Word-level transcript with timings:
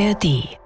ARD 0.00 0.56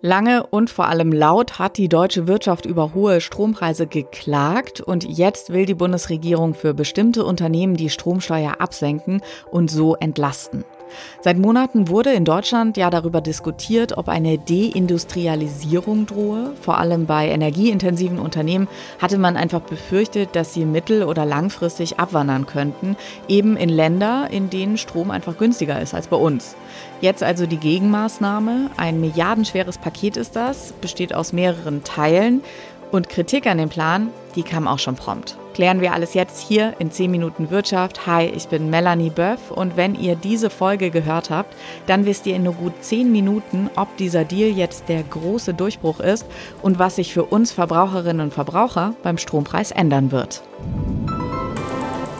Lange 0.00 0.44
und 0.48 0.68
vor 0.68 0.86
allem 0.86 1.12
laut 1.12 1.60
hat 1.60 1.78
die 1.78 1.88
deutsche 1.88 2.26
Wirtschaft 2.26 2.66
über 2.66 2.92
hohe 2.92 3.20
Strompreise 3.20 3.86
geklagt 3.86 4.80
und 4.80 5.04
jetzt 5.04 5.52
will 5.52 5.64
die 5.64 5.74
Bundesregierung 5.74 6.54
für 6.54 6.74
bestimmte 6.74 7.24
Unternehmen 7.24 7.76
die 7.76 7.88
Stromsteuer 7.88 8.56
absenken 8.58 9.22
und 9.52 9.70
so 9.70 9.94
entlasten. 9.94 10.64
Seit 11.20 11.38
Monaten 11.38 11.88
wurde 11.88 12.12
in 12.12 12.24
Deutschland 12.24 12.76
ja 12.76 12.90
darüber 12.90 13.20
diskutiert, 13.20 13.96
ob 13.96 14.08
eine 14.08 14.38
Deindustrialisierung 14.38 16.06
drohe. 16.06 16.52
Vor 16.60 16.78
allem 16.78 17.06
bei 17.06 17.28
energieintensiven 17.28 18.18
Unternehmen 18.18 18.68
hatte 19.00 19.18
man 19.18 19.36
einfach 19.36 19.60
befürchtet, 19.60 20.30
dass 20.34 20.54
sie 20.54 20.64
mittel- 20.64 21.04
oder 21.04 21.24
langfristig 21.24 21.98
abwandern 21.98 22.46
könnten, 22.46 22.96
eben 23.28 23.56
in 23.56 23.68
Länder, 23.68 24.28
in 24.30 24.50
denen 24.50 24.78
Strom 24.78 25.10
einfach 25.10 25.38
günstiger 25.38 25.80
ist 25.80 25.94
als 25.94 26.08
bei 26.08 26.16
uns. 26.16 26.56
Jetzt 27.00 27.24
also 27.24 27.46
die 27.46 27.56
Gegenmaßnahme. 27.56 28.70
Ein 28.76 29.00
milliardenschweres 29.00 29.76
Paket 29.78 30.16
ist 30.16 30.36
das, 30.36 30.72
besteht 30.80 31.12
aus 31.12 31.32
mehreren 31.32 31.82
Teilen. 31.82 32.42
Und 32.92 33.08
Kritik 33.08 33.46
an 33.46 33.56
dem 33.56 33.70
Plan, 33.70 34.10
die 34.36 34.42
kam 34.42 34.68
auch 34.68 34.78
schon 34.78 34.96
prompt. 34.96 35.38
Klären 35.54 35.80
wir 35.80 35.94
alles 35.94 36.12
jetzt 36.12 36.38
hier 36.46 36.74
in 36.78 36.90
10 36.90 37.10
Minuten 37.10 37.50
Wirtschaft. 37.50 38.06
Hi, 38.06 38.26
ich 38.26 38.48
bin 38.48 38.68
Melanie 38.68 39.08
Böff 39.08 39.50
und 39.50 39.78
wenn 39.78 39.94
ihr 39.94 40.14
diese 40.14 40.50
Folge 40.50 40.90
gehört 40.90 41.30
habt, 41.30 41.56
dann 41.86 42.04
wisst 42.04 42.26
ihr 42.26 42.36
in 42.36 42.42
nur 42.42 42.52
gut 42.52 42.74
10 42.82 43.10
Minuten, 43.10 43.70
ob 43.76 43.96
dieser 43.96 44.24
Deal 44.24 44.50
jetzt 44.50 44.90
der 44.90 45.02
große 45.04 45.54
Durchbruch 45.54 46.00
ist 46.00 46.26
und 46.60 46.78
was 46.78 46.96
sich 46.96 47.14
für 47.14 47.24
uns 47.24 47.50
Verbraucherinnen 47.50 48.26
und 48.26 48.34
Verbraucher 48.34 48.94
beim 49.02 49.16
Strompreis 49.16 49.70
ändern 49.70 50.12
wird. 50.12 50.42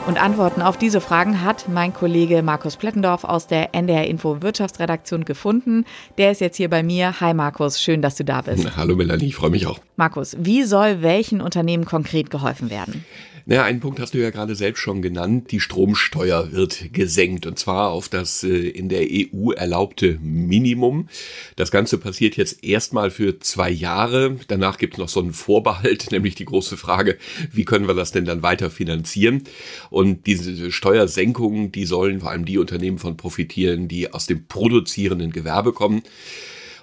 Und 0.05 0.21
Antworten 0.21 0.61
auf 0.61 0.75
diese 0.75 0.99
Fragen 0.99 1.43
hat 1.43 1.69
mein 1.69 1.93
Kollege 1.93 2.43
Markus 2.43 2.75
Plettendorf 2.75 3.23
aus 3.23 3.47
der 3.47 3.73
NDR 3.73 4.05
Info 4.05 4.41
Wirtschaftsredaktion 4.41 5.23
gefunden. 5.23 5.85
Der 6.17 6.31
ist 6.31 6.41
jetzt 6.41 6.57
hier 6.57 6.69
bei 6.69 6.83
mir. 6.83 7.21
Hi 7.21 7.33
Markus, 7.33 7.81
schön, 7.81 8.01
dass 8.01 8.15
du 8.15 8.25
da 8.25 8.41
bist. 8.41 8.69
Hallo 8.75 8.97
Melanie, 8.97 9.27
ich 9.27 9.35
freue 9.35 9.51
mich 9.51 9.65
auch. 9.65 9.79
Markus, 9.95 10.35
wie 10.37 10.63
soll 10.63 11.01
welchen 11.01 11.39
Unternehmen 11.39 11.85
konkret 11.85 12.29
geholfen 12.29 12.69
werden? 12.69 13.05
Naja, 13.45 13.65
einen 13.65 13.81
Punkt 13.81 13.99
hast 13.99 14.13
du 14.13 14.19
ja 14.19 14.29
gerade 14.29 14.55
selbst 14.55 14.79
schon 14.79 15.01
genannt. 15.01 15.51
Die 15.51 15.59
Stromsteuer 15.59 16.53
wird 16.53 16.93
gesenkt 16.93 17.45
und 17.45 17.59
zwar 17.59 17.91
auf 17.91 18.07
das 18.07 18.43
äh, 18.43 18.69
in 18.69 18.87
der 18.87 19.05
EU 19.11 19.51
erlaubte 19.51 20.17
Minimum. 20.21 21.09
Das 21.57 21.69
Ganze 21.69 21.97
passiert 21.97 22.37
jetzt 22.37 22.63
erstmal 22.63 23.11
für 23.11 23.39
zwei 23.39 23.69
Jahre. 23.69 24.37
Danach 24.47 24.77
gibt 24.77 24.93
es 24.93 24.99
noch 24.99 25.09
so 25.09 25.19
einen 25.19 25.33
Vorbehalt, 25.33 26.07
nämlich 26.11 26.35
die 26.35 26.45
große 26.45 26.77
Frage, 26.77 27.17
wie 27.51 27.65
können 27.65 27.87
wir 27.87 27.95
das 27.95 28.13
denn 28.13 28.23
dann 28.23 28.43
weiter 28.43 28.69
finanzieren? 28.69 29.43
Und 29.89 30.25
diese 30.25 30.71
Steuersenkungen, 30.71 31.73
die 31.73 31.85
sollen 31.85 32.21
vor 32.21 32.31
allem 32.31 32.45
die 32.45 32.57
Unternehmen 32.57 32.97
von 32.97 33.17
profitieren, 33.17 33.89
die 33.89 34.13
aus 34.13 34.25
dem 34.25 34.47
produzierenden 34.47 35.33
Gewerbe 35.33 35.73
kommen. 35.73 36.03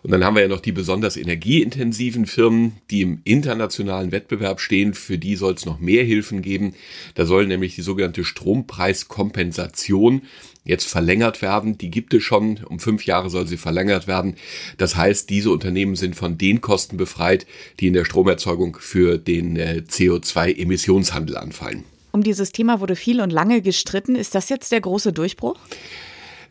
Und 0.02 0.10
dann 0.10 0.24
haben 0.24 0.34
wir 0.34 0.42
ja 0.42 0.48
noch 0.48 0.60
die 0.60 0.72
besonders 0.72 1.16
energieintensiven 1.16 2.26
Firmen, 2.26 2.76
die 2.90 3.02
im 3.02 3.20
internationalen 3.24 4.12
Wettbewerb 4.12 4.60
stehen. 4.60 4.94
Für 4.94 5.18
die 5.18 5.36
soll 5.36 5.54
es 5.54 5.66
noch 5.66 5.78
mehr 5.78 6.04
Hilfen 6.04 6.42
geben. 6.42 6.74
Da 7.14 7.26
soll 7.26 7.46
nämlich 7.46 7.74
die 7.74 7.82
sogenannte 7.82 8.24
Strompreiskompensation 8.24 10.22
jetzt 10.64 10.86
verlängert 10.86 11.42
werden. 11.42 11.76
Die 11.78 11.90
gibt 11.90 12.14
es 12.14 12.22
schon. 12.22 12.60
Um 12.64 12.80
fünf 12.80 13.04
Jahre 13.04 13.28
soll 13.30 13.46
sie 13.46 13.56
verlängert 13.56 14.06
werden. 14.06 14.36
Das 14.78 14.96
heißt, 14.96 15.28
diese 15.28 15.50
Unternehmen 15.50 15.96
sind 15.96 16.16
von 16.16 16.38
den 16.38 16.60
Kosten 16.60 16.96
befreit, 16.96 17.46
die 17.80 17.88
in 17.88 17.92
der 17.92 18.04
Stromerzeugung 18.04 18.78
für 18.80 19.18
den 19.18 19.56
äh, 19.56 19.82
CO2-Emissionshandel 19.86 21.36
anfallen. 21.36 21.84
Um 22.12 22.22
dieses 22.22 22.52
Thema 22.52 22.80
wurde 22.80 22.96
viel 22.96 23.20
und 23.20 23.30
lange 23.30 23.62
gestritten. 23.62 24.16
Ist 24.16 24.34
das 24.34 24.48
jetzt 24.48 24.72
der 24.72 24.80
große 24.80 25.12
Durchbruch? 25.12 25.56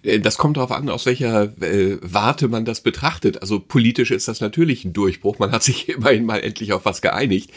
Äh, 0.04 0.20
das 0.20 0.38
kommt 0.38 0.58
darauf 0.58 0.72
an, 0.72 0.90
aus 0.90 1.06
welcher 1.06 1.54
äh, 1.62 1.98
Warte 2.02 2.48
man 2.48 2.66
das 2.66 2.82
betrachtet. 2.82 3.42
Also 3.42 3.60
politisch 3.60 4.12
ist 4.12 4.28
das 4.28 4.42
natürlich 4.42 4.86
ein 4.86 4.94
Durchbruch. 4.94 5.40
Man 5.40 5.52
hat 5.52 5.64
sich 5.64 5.90
immerhin 5.90 6.26
mal 6.26 6.40
endlich 6.40 6.74
auf 6.74 6.86
was 6.86 7.02
geeinigt. 7.02 7.52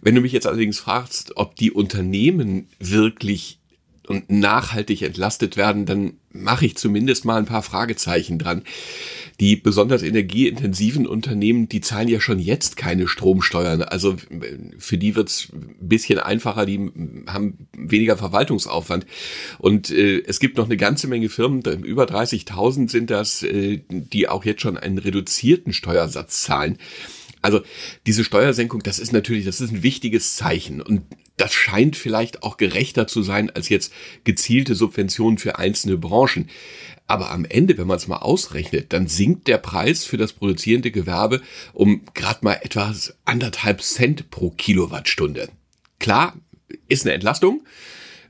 Wenn 0.00 0.14
du 0.14 0.20
mich 0.20 0.32
jetzt 0.32 0.46
allerdings 0.46 0.78
fragst, 0.78 1.36
ob 1.36 1.56
die 1.56 1.72
Unternehmen 1.72 2.68
wirklich 2.78 3.58
und 4.06 4.30
nachhaltig 4.30 5.02
entlastet 5.02 5.56
werden, 5.56 5.84
dann 5.84 6.14
mache 6.30 6.66
ich 6.66 6.76
zumindest 6.76 7.24
mal 7.24 7.38
ein 7.38 7.46
paar 7.46 7.62
Fragezeichen 7.62 8.38
dran. 8.38 8.62
Die 9.40 9.56
besonders 9.56 10.02
energieintensiven 10.02 11.06
Unternehmen, 11.06 11.68
die 11.68 11.80
zahlen 11.80 12.08
ja 12.08 12.20
schon 12.20 12.38
jetzt 12.38 12.76
keine 12.76 13.06
Stromsteuern. 13.06 13.82
Also 13.82 14.16
für 14.78 14.98
die 14.98 15.14
wird's 15.14 15.48
ein 15.52 15.88
bisschen 15.88 16.18
einfacher, 16.18 16.64
die 16.64 16.90
haben 17.26 17.68
weniger 17.76 18.16
Verwaltungsaufwand. 18.16 19.06
Und 19.58 19.90
äh, 19.90 20.22
es 20.26 20.40
gibt 20.40 20.56
noch 20.56 20.66
eine 20.66 20.76
ganze 20.76 21.06
Menge 21.06 21.28
Firmen, 21.28 21.62
über 21.82 22.04
30.000 22.04 22.90
sind 22.90 23.10
das, 23.10 23.42
äh, 23.42 23.82
die 23.88 24.28
auch 24.28 24.44
jetzt 24.44 24.62
schon 24.62 24.78
einen 24.78 24.98
reduzierten 24.98 25.72
Steuersatz 25.72 26.42
zahlen. 26.42 26.78
Also 27.42 27.60
diese 28.06 28.24
Steuersenkung, 28.24 28.82
das 28.82 28.98
ist 28.98 29.12
natürlich, 29.12 29.44
das 29.44 29.60
ist 29.60 29.70
ein 29.70 29.82
wichtiges 29.82 30.36
Zeichen. 30.36 30.80
Und 30.80 31.02
das 31.36 31.52
scheint 31.52 31.96
vielleicht 31.96 32.42
auch 32.42 32.56
gerechter 32.56 33.06
zu 33.06 33.22
sein 33.22 33.50
als 33.50 33.68
jetzt 33.68 33.92
gezielte 34.24 34.74
Subventionen 34.74 35.38
für 35.38 35.58
einzelne 35.58 35.96
Branchen. 35.96 36.48
Aber 37.06 37.30
am 37.30 37.44
Ende, 37.44 37.78
wenn 37.78 37.86
man 37.86 37.98
es 37.98 38.08
mal 38.08 38.18
ausrechnet, 38.18 38.92
dann 38.92 39.06
sinkt 39.06 39.46
der 39.46 39.58
Preis 39.58 40.04
für 40.04 40.16
das 40.16 40.32
produzierende 40.32 40.90
Gewerbe 40.90 41.40
um 41.72 42.02
gerade 42.14 42.40
mal 42.42 42.58
etwas 42.62 43.16
anderthalb 43.24 43.82
Cent 43.82 44.30
pro 44.30 44.50
Kilowattstunde. 44.50 45.48
Klar, 45.98 46.36
ist 46.88 47.04
eine 47.04 47.14
Entlastung. 47.14 47.62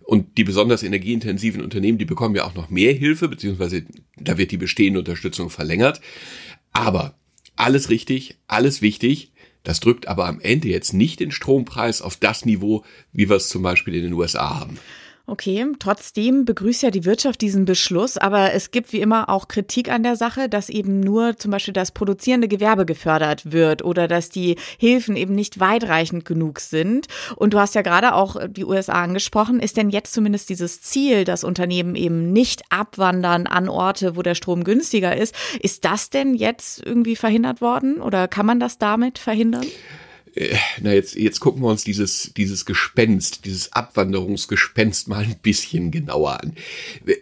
Und 0.03 0.39
die 0.39 0.45
besonders 0.45 0.85
energieintensiven 0.85 1.61
Unternehmen, 1.61 1.99
die 1.99 2.05
bekommen 2.05 2.37
ja 2.37 2.45
auch 2.45 2.55
noch 2.55 2.71
mehr 2.71 2.93
Hilfe, 2.93 3.29
beziehungsweise 3.29 3.85
da 4.17 4.39
wird 4.39 4.53
die 4.53 4.57
bestehende 4.57 5.01
Unterstützung 5.01 5.51
verlängert. 5.51 6.01
Aber 6.73 7.19
alles 7.57 7.91
richtig, 7.91 8.37
alles 8.47 8.83
wichtig. 8.83 9.33
Das 9.67 9.81
drückt 9.81 10.07
aber 10.07 10.27
am 10.27 10.39
Ende 10.39 10.69
jetzt 10.69 10.95
nicht 10.95 11.19
den 11.19 11.33
Strompreis 11.33 12.01
auf 12.01 12.15
das 12.15 12.45
Niveau, 12.45 12.85
wie 13.13 13.29
wir 13.29 13.35
es 13.35 13.49
zum 13.49 13.63
Beispiel 13.63 13.97
in 13.97 14.05
den 14.05 14.13
USA 14.13 14.61
haben. 14.61 14.79
Okay, 15.29 15.67
trotzdem 15.81 16.45
begrüßt 16.45 16.85
ja 16.85 16.93
die 16.93 17.05
Wirtschaft 17.05 17.41
diesen 17.41 17.65
Beschluss, 17.65 18.17
aber 18.17 18.53
es 18.53 18.71
gibt 18.71 18.93
wie 18.93 19.01
immer 19.01 19.29
auch 19.29 19.49
Kritik 19.49 19.91
an 19.91 20.05
der 20.05 20.15
Sache, 20.15 20.49
dass 20.49 20.69
eben 20.69 21.01
nur 21.01 21.37
zum 21.37 21.51
Beispiel 21.51 21.75
das 21.75 21.91
produzierende 21.91 22.47
Gewerbe 22.47 22.87
gefördert 22.87 23.51
wird 23.51 23.85
oder 23.85 24.07
dass 24.07 24.29
die 24.29 24.55
Hilfen 24.79 25.17
eben 25.17 25.35
nicht 25.35 25.59
weitreichend 25.59 26.25
genug 26.25 26.61
sind. 26.61 27.09
Und 27.35 27.55
du 27.55 27.59
hast 27.59 27.75
ja 27.75 27.83
gerade 27.83 28.15
auch 28.15 28.37
die 28.49 28.65
USA 28.65 29.03
angesprochen. 29.03 29.59
Ist 29.59 29.77
denn 29.77 29.91
jetzt 29.91 30.15
zumindest 30.15 30.49
dieses 30.49 30.81
Ziel, 30.81 31.25
dass 31.25 31.43
Unternehmen 31.43 31.97
eben 31.97 32.33
nicht 32.33 32.63
abwandern 32.71 33.49
an 33.49 33.69
Orte, 33.69 34.15
wo 34.15 34.23
der 34.23 34.37
Strom 34.37 34.63
günstiger 34.63 35.17
ist, 35.17 35.35
ist 35.61 35.85
das 35.85 36.09
denn 36.09 36.35
jetzt 36.35 36.87
irgendwie 36.87 37.17
verhindert 37.17 37.61
worden 37.61 38.01
oder 38.01 38.29
kann 38.29 38.47
man 38.47 38.61
das 38.61 38.79
damit 38.79 39.19
verhindern? 39.19 39.67
Äh, 40.37 40.57
na 40.81 40.93
jetzt, 40.93 41.17
jetzt 41.17 41.41
gucken 41.41 41.63
wir 41.63 41.69
uns 41.69 41.83
dieses, 41.83 42.33
dieses 42.37 42.65
Gespenst, 42.67 43.45
dieses 43.47 43.73
Abwanderungsgespenst 43.73 45.09
mal 45.09 45.25
ein 45.25 45.37
bisschen 45.43 45.91
genauer 45.91 46.43
an. 46.43 46.53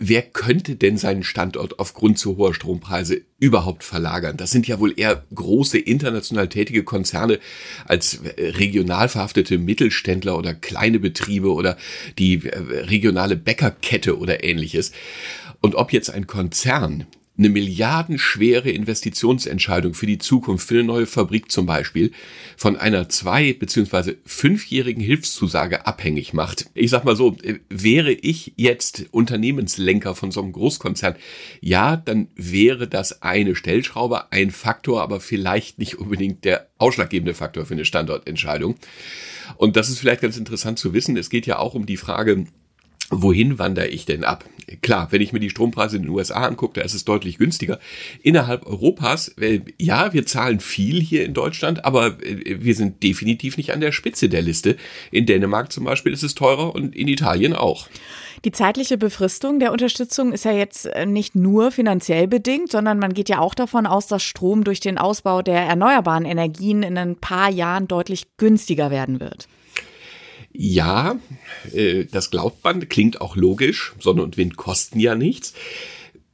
Wer 0.00 0.22
könnte 0.22 0.76
denn 0.76 0.98
seinen 0.98 1.22
Standort 1.22 1.78
aufgrund 1.78 2.18
zu 2.18 2.36
hoher 2.36 2.54
Strompreise 2.54 3.22
überhaupt 3.38 3.84
verlagern? 3.84 4.36
Das 4.36 4.50
sind 4.50 4.66
ja 4.66 4.80
wohl 4.80 4.98
eher 4.98 5.24
große 5.34 5.78
international 5.78 6.48
tätige 6.48 6.82
Konzerne 6.82 7.38
als 7.86 8.14
äh, 8.14 8.48
regional 8.48 9.08
verhaftete 9.08 9.58
Mittelständler 9.58 10.36
oder 10.36 10.52
kleine 10.52 10.98
Betriebe 10.98 11.52
oder 11.52 11.76
die 12.18 12.44
äh, 12.44 12.58
regionale 12.58 13.36
Bäckerkette 13.36 14.18
oder 14.18 14.42
ähnliches. 14.42 14.90
Und 15.60 15.76
ob 15.76 15.92
jetzt 15.92 16.10
ein 16.10 16.26
Konzern 16.26 17.06
eine 17.36 17.48
milliardenschwere 17.48 18.70
Investitionsentscheidung 18.70 19.94
für 19.94 20.06
die 20.06 20.18
Zukunft, 20.18 20.68
für 20.68 20.74
eine 20.74 20.84
neue 20.84 21.06
Fabrik 21.06 21.50
zum 21.50 21.66
Beispiel, 21.66 22.12
von 22.56 22.76
einer 22.76 23.08
zwei- 23.08 23.52
beziehungsweise 23.52 24.18
fünfjährigen 24.24 25.02
Hilfszusage 25.02 25.86
abhängig 25.86 26.32
macht. 26.32 26.66
Ich 26.74 26.90
sag 26.90 27.04
mal 27.04 27.16
so, 27.16 27.36
äh, 27.42 27.58
wäre 27.68 28.12
ich 28.12 28.52
jetzt 28.56 29.06
Unternehmenslenker 29.10 30.14
von 30.14 30.30
so 30.30 30.42
einem 30.42 30.52
Großkonzern, 30.52 31.16
ja, 31.60 31.96
dann 31.96 32.28
wäre 32.36 32.86
das 32.86 33.22
eine 33.22 33.56
Stellschraube, 33.56 34.30
ein 34.32 34.52
Faktor, 34.52 35.02
aber 35.02 35.18
vielleicht 35.18 35.78
nicht 35.78 35.98
unbedingt 35.98 36.44
der 36.44 36.68
ausschlaggebende 36.78 37.34
Faktor 37.34 37.66
für 37.66 37.74
eine 37.74 37.84
Standortentscheidung. 37.84 38.76
Und 39.56 39.76
das 39.76 39.88
ist 39.88 39.98
vielleicht 39.98 40.22
ganz 40.22 40.36
interessant 40.36 40.78
zu 40.78 40.94
wissen. 40.94 41.16
Es 41.16 41.30
geht 41.30 41.46
ja 41.46 41.58
auch 41.58 41.74
um 41.74 41.86
die 41.86 41.96
Frage, 41.96 42.46
wohin 43.10 43.58
wandere 43.58 43.88
ich 43.88 44.06
denn 44.06 44.24
ab? 44.24 44.44
Klar, 44.82 45.08
wenn 45.10 45.20
ich 45.20 45.32
mir 45.32 45.40
die 45.40 45.50
Strompreise 45.50 45.96
in 45.96 46.04
den 46.04 46.10
USA 46.10 46.46
angucke, 46.46 46.80
da 46.80 46.84
ist 46.84 46.94
es 46.94 47.04
deutlich 47.04 47.38
günstiger. 47.38 47.78
Innerhalb 48.22 48.66
Europas, 48.66 49.28
äh, 49.38 49.60
ja, 49.78 50.12
wir 50.12 50.26
zahlen 50.26 50.60
viel 50.60 51.00
hier 51.00 51.24
in 51.24 51.34
Deutschland, 51.34 51.84
aber 51.84 52.22
äh, 52.22 52.62
wir 52.62 52.74
sind 52.74 53.02
definitiv 53.02 53.56
nicht 53.56 53.72
an 53.72 53.80
der 53.80 53.92
Spitze 53.92 54.28
der 54.28 54.42
Liste. 54.42 54.76
In 55.10 55.26
Dänemark 55.26 55.70
zum 55.70 55.84
Beispiel 55.84 56.12
ist 56.12 56.22
es 56.22 56.34
teurer 56.34 56.74
und 56.74 56.96
in 56.96 57.08
Italien 57.08 57.52
auch. 57.52 57.88
Die 58.44 58.52
zeitliche 58.52 58.98
Befristung 58.98 59.58
der 59.58 59.72
Unterstützung 59.72 60.32
ist 60.32 60.44
ja 60.44 60.52
jetzt 60.52 60.86
äh, 60.86 61.06
nicht 61.06 61.34
nur 61.34 61.70
finanziell 61.70 62.26
bedingt, 62.26 62.70
sondern 62.70 62.98
man 62.98 63.14
geht 63.14 63.28
ja 63.28 63.38
auch 63.38 63.54
davon 63.54 63.86
aus, 63.86 64.06
dass 64.06 64.22
Strom 64.22 64.64
durch 64.64 64.80
den 64.80 64.98
Ausbau 64.98 65.42
der 65.42 65.60
erneuerbaren 65.60 66.24
Energien 66.24 66.82
in 66.82 66.98
ein 66.98 67.16
paar 67.16 67.50
Jahren 67.50 67.88
deutlich 67.88 68.36
günstiger 68.36 68.90
werden 68.90 69.20
wird. 69.20 69.48
Ja, 70.56 71.18
äh, 71.72 72.04
das 72.04 72.30
glaubt 72.30 72.62
man, 72.62 72.88
klingt 72.88 73.20
auch 73.20 73.34
logisch. 73.34 73.92
Sonne 73.98 74.22
und 74.22 74.36
Wind 74.36 74.56
kosten 74.56 75.00
ja 75.00 75.16
nichts. 75.16 75.52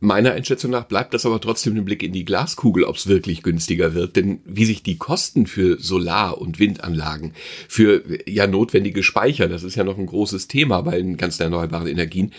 Meiner 0.03 0.33
Einschätzung 0.33 0.71
nach 0.71 0.85
bleibt 0.85 1.13
das 1.13 1.27
aber 1.27 1.43
trotzdem 1.43 1.77
ein 1.77 1.85
Blick 1.85 2.03
in 2.03 2.15
die 2.15 2.25
Glaskugel, 2.25 2.85
ob 2.85 2.97
es 2.97 3.07
wirklich 3.07 3.43
günstiger 3.43 3.93
wird. 3.93 4.17
Denn 4.17 4.41
wie 4.47 4.65
sich 4.65 4.83
die 4.83 4.97
Kosten 4.97 5.47
für 5.47 5.79
Solar- 5.79 6.39
und 6.39 6.59
Windanlagen, 6.59 7.35
für 7.69 8.03
ja 8.27 8.47
notwendige 8.47 9.03
Speicher, 9.03 9.47
das 9.47 9.63
ist 9.63 9.75
ja 9.75 9.85
noch 9.85 9.99
ein 9.99 10.07
großes 10.07 10.49
Thema 10.49 10.81
bei 10.81 10.97
den 10.97 11.19
ganzen 11.19 11.43
erneuerbaren 11.43 11.87
Energien, 11.87 12.33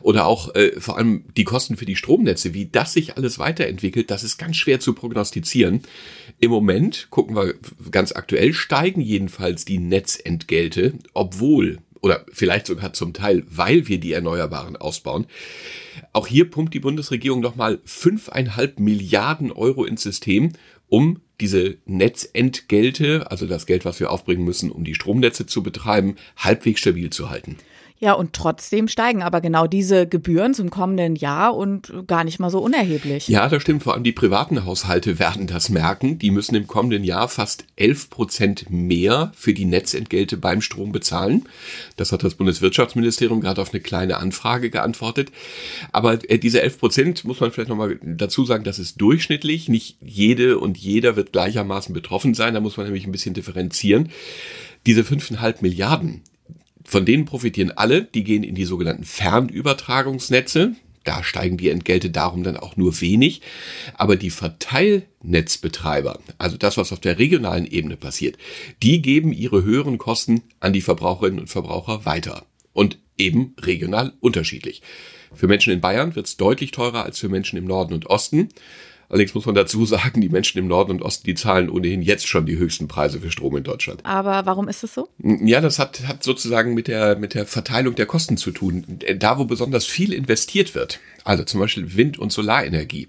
oder 0.00 0.24
auch 0.24 0.54
äh, 0.54 0.80
vor 0.80 0.96
allem 0.96 1.24
die 1.36 1.44
Kosten 1.44 1.76
für 1.76 1.84
die 1.84 1.96
Stromnetze, 1.96 2.54
wie 2.54 2.64
das 2.64 2.94
sich 2.94 3.14
alles 3.14 3.38
weiterentwickelt, 3.38 4.10
das 4.10 4.24
ist 4.24 4.38
ganz 4.38 4.56
schwer 4.56 4.80
zu 4.80 4.94
prognostizieren. 4.94 5.82
Im 6.40 6.50
Moment, 6.50 7.08
gucken 7.10 7.36
wir 7.36 7.54
ganz 7.90 8.12
aktuell, 8.12 8.54
steigen 8.54 9.02
jedenfalls 9.02 9.66
die 9.66 9.78
Netzentgelte, 9.78 10.94
obwohl 11.12 11.78
oder 12.02 12.26
vielleicht 12.32 12.66
sogar 12.66 12.92
zum 12.92 13.14
Teil, 13.14 13.44
weil 13.48 13.88
wir 13.88 13.98
die 13.98 14.12
Erneuerbaren 14.12 14.76
ausbauen. 14.76 15.26
Auch 16.12 16.26
hier 16.26 16.50
pumpt 16.50 16.74
die 16.74 16.80
Bundesregierung 16.80 17.40
nochmal 17.40 17.80
fünfeinhalb 17.84 18.78
Milliarden 18.78 19.52
Euro 19.52 19.84
ins 19.84 20.02
System, 20.02 20.52
um 20.88 21.20
diese 21.40 21.78
Netzentgelte, 21.86 23.30
also 23.30 23.46
das 23.46 23.66
Geld, 23.66 23.84
was 23.84 23.98
wir 24.00 24.10
aufbringen 24.10 24.44
müssen, 24.44 24.70
um 24.70 24.84
die 24.84 24.94
Stromnetze 24.94 25.46
zu 25.46 25.62
betreiben, 25.62 26.16
halbwegs 26.36 26.80
stabil 26.80 27.08
zu 27.10 27.30
halten. 27.30 27.56
Ja, 28.02 28.14
und 28.14 28.32
trotzdem 28.32 28.88
steigen 28.88 29.22
aber 29.22 29.40
genau 29.40 29.68
diese 29.68 30.08
Gebühren 30.08 30.54
zum 30.54 30.70
kommenden 30.70 31.14
Jahr 31.14 31.54
und 31.54 31.92
gar 32.08 32.24
nicht 32.24 32.40
mal 32.40 32.50
so 32.50 32.58
unerheblich. 32.58 33.28
Ja, 33.28 33.48
das 33.48 33.62
stimmt. 33.62 33.84
Vor 33.84 33.94
allem 33.94 34.02
die 34.02 34.10
privaten 34.10 34.64
Haushalte 34.64 35.20
werden 35.20 35.46
das 35.46 35.68
merken. 35.68 36.18
Die 36.18 36.32
müssen 36.32 36.56
im 36.56 36.66
kommenden 36.66 37.04
Jahr 37.04 37.28
fast 37.28 37.64
11 37.76 38.10
Prozent 38.10 38.70
mehr 38.70 39.30
für 39.36 39.54
die 39.54 39.66
Netzentgelte 39.66 40.36
beim 40.36 40.62
Strom 40.62 40.90
bezahlen. 40.90 41.44
Das 41.96 42.10
hat 42.10 42.24
das 42.24 42.34
Bundeswirtschaftsministerium 42.34 43.40
gerade 43.40 43.62
auf 43.62 43.72
eine 43.72 43.80
kleine 43.80 44.16
Anfrage 44.16 44.70
geantwortet. 44.70 45.30
Aber 45.92 46.18
äh, 46.28 46.38
diese 46.38 46.60
11 46.60 46.78
Prozent 46.80 47.24
muss 47.24 47.38
man 47.38 47.52
vielleicht 47.52 47.70
nochmal 47.70 48.00
dazu 48.02 48.44
sagen, 48.44 48.64
das 48.64 48.80
ist 48.80 49.00
durchschnittlich. 49.00 49.68
Nicht 49.68 49.98
jede 50.00 50.58
und 50.58 50.76
jeder 50.76 51.14
wird 51.14 51.30
gleichermaßen 51.30 51.94
betroffen 51.94 52.34
sein. 52.34 52.54
Da 52.54 52.60
muss 52.60 52.76
man 52.76 52.86
nämlich 52.86 53.06
ein 53.06 53.12
bisschen 53.12 53.34
differenzieren. 53.34 54.10
Diese 54.86 55.02
5,5 55.02 55.58
Milliarden, 55.60 56.22
von 56.92 57.06
denen 57.06 57.24
profitieren 57.24 57.70
alle, 57.70 58.04
die 58.04 58.22
gehen 58.22 58.44
in 58.44 58.54
die 58.54 58.66
sogenannten 58.66 59.04
Fernübertragungsnetze. 59.04 60.76
Da 61.04 61.24
steigen 61.24 61.56
die 61.56 61.70
Entgelte 61.70 62.10
darum 62.10 62.42
dann 62.42 62.58
auch 62.58 62.76
nur 62.76 63.00
wenig. 63.00 63.40
Aber 63.94 64.16
die 64.16 64.28
Verteilnetzbetreiber, 64.28 66.20
also 66.36 66.58
das, 66.58 66.76
was 66.76 66.92
auf 66.92 67.00
der 67.00 67.18
regionalen 67.18 67.66
Ebene 67.66 67.96
passiert, 67.96 68.36
die 68.82 69.00
geben 69.00 69.32
ihre 69.32 69.64
höheren 69.64 69.96
Kosten 69.96 70.42
an 70.60 70.74
die 70.74 70.82
Verbraucherinnen 70.82 71.40
und 71.40 71.48
Verbraucher 71.48 72.04
weiter. 72.04 72.44
Und 72.74 72.98
eben 73.16 73.54
regional 73.58 74.12
unterschiedlich. 74.20 74.82
Für 75.34 75.48
Menschen 75.48 75.72
in 75.72 75.80
Bayern 75.80 76.14
wird 76.14 76.26
es 76.26 76.36
deutlich 76.36 76.72
teurer 76.72 77.04
als 77.04 77.18
für 77.18 77.30
Menschen 77.30 77.56
im 77.56 77.64
Norden 77.64 77.94
und 77.94 78.06
Osten. 78.06 78.50
Allerdings 79.12 79.34
muss 79.34 79.44
man 79.44 79.54
dazu 79.54 79.84
sagen, 79.84 80.22
die 80.22 80.30
Menschen 80.30 80.56
im 80.56 80.66
Norden 80.68 80.92
und 80.92 81.02
Osten, 81.02 81.26
die 81.26 81.34
zahlen 81.34 81.68
ohnehin 81.68 82.00
jetzt 82.00 82.26
schon 82.26 82.46
die 82.46 82.56
höchsten 82.56 82.88
Preise 82.88 83.20
für 83.20 83.30
Strom 83.30 83.54
in 83.58 83.62
Deutschland. 83.62 84.00
Aber 84.06 84.46
warum 84.46 84.68
ist 84.68 84.82
es 84.84 84.94
so? 84.94 85.10
Ja, 85.18 85.60
das 85.60 85.78
hat, 85.78 86.08
hat 86.08 86.24
sozusagen 86.24 86.72
mit 86.72 86.88
der, 86.88 87.16
mit 87.16 87.34
der 87.34 87.44
Verteilung 87.44 87.94
der 87.94 88.06
Kosten 88.06 88.38
zu 88.38 88.52
tun. 88.52 89.00
Da, 89.18 89.38
wo 89.38 89.44
besonders 89.44 89.84
viel 89.84 90.14
investiert 90.14 90.74
wird, 90.74 90.98
also 91.24 91.44
zum 91.44 91.60
Beispiel 91.60 91.94
Wind- 91.94 92.18
und 92.18 92.32
Solarenergie. 92.32 93.08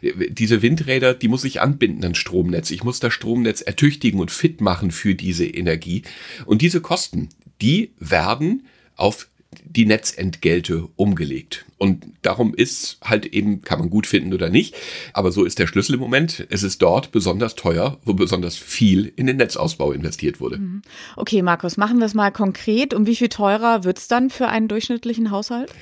Diese 0.00 0.62
Windräder, 0.62 1.12
die 1.12 1.28
muss 1.28 1.44
ich 1.44 1.60
anbinden 1.60 2.02
an 2.02 2.14
Stromnetz. 2.14 2.70
Ich 2.70 2.82
muss 2.82 2.98
das 2.98 3.12
Stromnetz 3.12 3.60
ertüchtigen 3.60 4.20
und 4.20 4.30
fit 4.30 4.62
machen 4.62 4.90
für 4.90 5.14
diese 5.14 5.44
Energie. 5.44 6.00
Und 6.46 6.62
diese 6.62 6.80
Kosten, 6.80 7.28
die 7.60 7.92
werden 7.98 8.66
auf 8.96 9.28
die 9.64 9.86
Netzentgelte 9.86 10.88
umgelegt. 10.96 11.64
Und 11.78 12.04
darum 12.22 12.54
ist 12.54 12.98
halt 13.02 13.26
eben, 13.26 13.62
kann 13.62 13.78
man 13.78 13.90
gut 13.90 14.06
finden 14.06 14.32
oder 14.32 14.50
nicht, 14.50 14.74
aber 15.12 15.32
so 15.32 15.44
ist 15.44 15.58
der 15.58 15.66
Schlüssel 15.66 15.94
im 15.94 16.00
Moment. 16.00 16.46
Es 16.50 16.62
ist 16.62 16.80
dort 16.82 17.12
besonders 17.12 17.54
teuer, 17.54 17.98
wo 18.04 18.14
besonders 18.14 18.56
viel 18.56 19.12
in 19.16 19.26
den 19.26 19.36
Netzausbau 19.36 19.92
investiert 19.92 20.40
wurde. 20.40 20.58
Mhm. 20.58 20.82
Okay, 21.16 21.42
Markus, 21.42 21.76
machen 21.76 21.98
wir 21.98 22.06
es 22.06 22.14
mal 22.14 22.30
konkret. 22.30 22.94
Um 22.94 23.06
wie 23.06 23.16
viel 23.16 23.28
teurer 23.28 23.84
wird's 23.84 24.08
dann 24.08 24.30
für 24.30 24.48
einen 24.48 24.68
durchschnittlichen 24.68 25.30
Haushalt? 25.30 25.72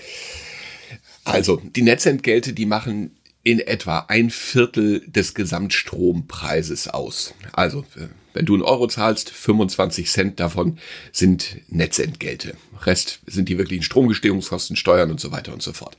Also, 1.24 1.60
die 1.62 1.82
Netzentgelte, 1.82 2.52
die 2.52 2.66
machen 2.66 3.12
in 3.42 3.58
etwa 3.58 4.06
ein 4.08 4.30
Viertel 4.30 5.02
des 5.06 5.34
Gesamtstrompreises 5.34 6.88
aus. 6.88 7.34
Also, 7.52 7.84
äh, 7.96 8.08
wenn 8.32 8.46
du 8.46 8.54
einen 8.54 8.62
Euro 8.62 8.86
zahlst, 8.86 9.30
25 9.30 10.10
Cent 10.10 10.40
davon 10.40 10.78
sind 11.12 11.56
Netzentgelte. 11.68 12.54
Rest 12.82 13.20
sind 13.26 13.48
die 13.48 13.58
wirklichen 13.58 13.82
Stromgestehungskosten, 13.82 14.76
Steuern 14.76 15.10
und 15.10 15.20
so 15.20 15.32
weiter 15.32 15.52
und 15.52 15.62
so 15.62 15.72
fort. 15.72 15.96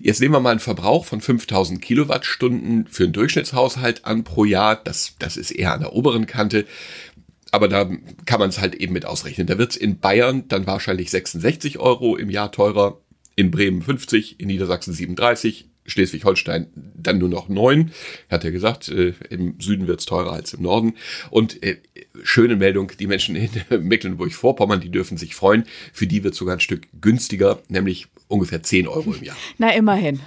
Jetzt 0.00 0.20
nehmen 0.20 0.34
wir 0.34 0.40
mal 0.40 0.50
einen 0.50 0.60
Verbrauch 0.60 1.04
von 1.04 1.20
5000 1.20 1.80
Kilowattstunden 1.80 2.86
für 2.88 3.04
einen 3.04 3.12
Durchschnittshaushalt 3.12 4.04
an 4.04 4.24
pro 4.24 4.44
Jahr. 4.44 4.76
Das, 4.76 5.14
das 5.18 5.36
ist 5.36 5.50
eher 5.50 5.72
an 5.72 5.80
der 5.80 5.92
oberen 5.92 6.26
Kante. 6.26 6.66
Aber 7.50 7.68
da 7.68 7.88
kann 8.26 8.40
man 8.40 8.48
es 8.48 8.60
halt 8.60 8.74
eben 8.74 8.92
mit 8.92 9.06
ausrechnen. 9.06 9.46
Da 9.46 9.58
wird 9.58 9.70
es 9.70 9.76
in 9.76 10.00
Bayern 10.00 10.48
dann 10.48 10.66
wahrscheinlich 10.66 11.10
66 11.10 11.78
Euro 11.78 12.16
im 12.16 12.28
Jahr 12.28 12.50
teurer, 12.50 13.00
in 13.36 13.50
Bremen 13.50 13.82
50, 13.82 14.40
in 14.40 14.48
Niedersachsen 14.48 14.92
37, 14.92 15.68
Schleswig-Holstein 15.86 16.66
dann 16.96 17.18
nur 17.18 17.28
noch 17.28 17.48
neun. 17.48 17.92
Hat 18.30 18.44
er 18.44 18.50
gesagt, 18.50 18.88
äh, 18.88 19.14
im 19.30 19.60
Süden 19.60 19.86
wird's 19.86 20.06
teurer 20.06 20.32
als 20.32 20.54
im 20.54 20.62
Norden. 20.62 20.94
Und 21.30 21.62
äh, 21.62 21.78
schöne 22.22 22.56
Meldung, 22.56 22.92
die 22.98 23.06
Menschen 23.06 23.36
in 23.36 23.50
Mecklenburg-Vorpommern, 23.88 24.80
die 24.80 24.90
dürfen 24.90 25.18
sich 25.18 25.34
freuen. 25.34 25.64
Für 25.92 26.06
die 26.06 26.24
wird 26.24 26.34
sogar 26.34 26.56
ein 26.56 26.60
Stück 26.60 26.88
günstiger, 27.00 27.60
nämlich 27.68 28.06
ungefähr 28.28 28.62
10 28.62 28.88
Euro 28.88 29.12
im 29.12 29.22
Jahr. 29.22 29.36
Na, 29.58 29.74
immerhin. 29.74 30.20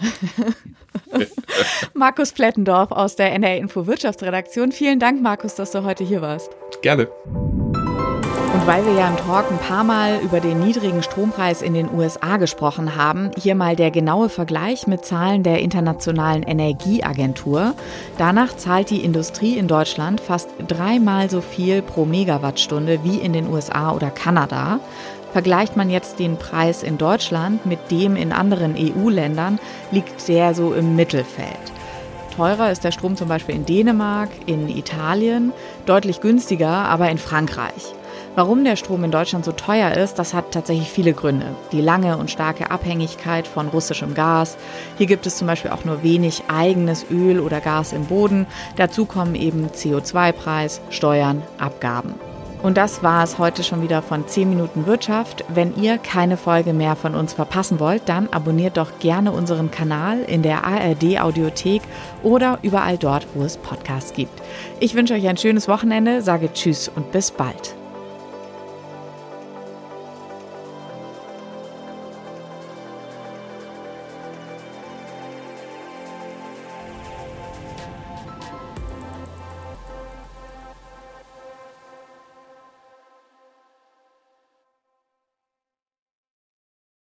Markus 1.94 2.34
Plettendorf 2.34 2.92
aus 2.92 3.16
der 3.16 3.34
NR 3.34 3.58
Info 3.58 3.88
Wirtschaftsredaktion. 3.88 4.72
Vielen 4.72 5.00
Dank, 5.00 5.22
Markus, 5.22 5.56
dass 5.56 5.72
du 5.72 5.84
heute 5.84 6.04
hier 6.04 6.22
warst. 6.22 6.50
Gerne. 6.82 7.08
Weil 8.68 8.86
wir 8.86 8.92
ja 8.92 9.08
im 9.08 9.16
Talk 9.16 9.50
ein 9.50 9.60
paar 9.60 9.86
Mal 9.86 10.20
über 10.22 10.42
den 10.42 10.60
niedrigen 10.60 11.02
Strompreis 11.02 11.62
in 11.62 11.74
den 11.74 11.90
USA 11.90 12.36
gesprochen 12.36 12.98
haben, 12.98 13.32
hier 13.42 13.56
mal 13.56 13.78
der 13.78 13.92
genaue 13.92 14.28
Vergleich 14.28 14.88
mit 14.88 15.06
Zahlen 15.06 15.42
der 15.42 15.60
Internationalen 15.60 16.44
Energieagentur. 16.44 17.76
Danach 18.18 18.58
zahlt 18.58 18.90
die 18.90 19.06
Industrie 19.06 19.58
in 19.58 19.70
Deutschland 19.70 20.20
fast 20.20 20.50
dreimal 20.68 21.30
so 21.30 21.40
viel 21.40 21.82
pro 21.82 22.04
Megawattstunde 22.04 23.06
wie 23.06 23.16
in 23.20 23.32
den 23.32 23.50
USA 23.50 23.94
oder 23.94 24.10
Kanada. 24.10 24.82
Vergleicht 25.32 25.78
man 25.78 25.90
jetzt 25.90 26.20
den 26.20 26.36
Preis 26.36 26.84
in 26.84 26.98
Deutschland 26.98 27.66
mit 27.66 27.90
dem 27.90 28.18
in 28.18 28.34
anderen 28.34 28.76
EU-Ländern, 28.78 29.60
liegt 29.92 30.28
der 30.28 30.54
so 30.54 30.74
im 30.74 30.98
Mittelfeld. 30.98 31.72
Teurer 32.36 32.70
ist 32.70 32.84
der 32.84 32.92
Strom 32.92 33.16
zum 33.16 33.30
Beispiel 33.30 33.56
in 33.56 33.66
Dänemark, 33.66 34.30
in 34.46 34.68
Italien, 34.68 35.54
deutlich 35.86 36.20
günstiger 36.20 36.68
aber 36.68 37.10
in 37.10 37.18
Frankreich. 37.18 37.97
Warum 38.38 38.64
der 38.64 38.76
Strom 38.76 39.04
in 39.04 39.10
Deutschland 39.10 39.46
so 39.46 39.52
teuer 39.52 39.94
ist, 39.94 40.20
das 40.20 40.36
hat 40.36 40.52
tatsächlich 40.52 40.92
viele 40.92 41.14
Gründe. 41.14 41.56
Die 41.72 41.82
lange 41.82 42.18
und 42.18 42.30
starke 42.30 42.70
Abhängigkeit 42.70 43.48
von 43.48 43.68
russischem 43.68 44.14
Gas. 44.14 44.58
Hier 45.00 45.08
gibt 45.08 45.26
es 45.26 45.38
zum 45.38 45.48
Beispiel 45.48 45.72
auch 45.72 45.86
nur 45.86 46.04
wenig 46.04 46.44
eigenes 46.48 47.08
Öl 47.10 47.40
oder 47.40 47.62
Gas 47.62 47.94
im 47.94 48.06
Boden. 48.06 48.46
Dazu 48.76 49.06
kommen 49.06 49.34
eben 49.34 49.70
CO2-Preis, 49.70 50.82
Steuern, 50.92 51.42
Abgaben. 51.58 52.14
Und 52.62 52.78
das 52.78 53.02
war 53.02 53.24
es 53.24 53.40
heute 53.40 53.64
schon 53.64 53.82
wieder 53.82 54.04
von 54.04 54.28
10 54.28 54.48
Minuten 54.48 54.86
Wirtschaft. 54.86 55.44
Wenn 55.50 55.76
ihr 55.76 55.98
keine 55.98 56.38
Folge 56.38 56.74
mehr 56.74 56.96
von 56.96 57.16
uns 57.16 57.34
verpassen 57.34 57.80
wollt, 57.80 58.08
dann 58.08 58.30
abonniert 58.30 58.78
doch 58.78 59.00
gerne 59.00 59.32
unseren 59.32 59.72
Kanal 59.72 60.20
in 60.20 60.44
der 60.44 60.64
ARD 60.64 61.20
Audiothek 61.20 61.82
oder 62.22 62.60
überall 62.62 63.00
dort, 63.00 63.26
wo 63.34 63.42
es 63.42 63.58
Podcasts 63.58 64.14
gibt. 64.14 64.44
Ich 64.80 64.94
wünsche 64.94 65.16
euch 65.16 65.28
ein 65.28 65.38
schönes 65.38 65.68
Wochenende, 65.68 66.22
sage 66.22 66.54
Tschüss 66.54 66.88
und 66.88 67.12
bis 67.12 67.32
bald. 67.32 67.77